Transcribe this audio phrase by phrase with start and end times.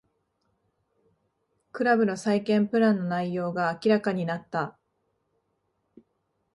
[1.71, 4.75] クラブの再建プランの全容が明らかになった